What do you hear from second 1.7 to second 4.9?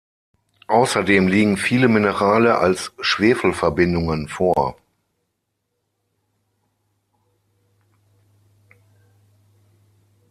Minerale als Schwefelverbindungen vor.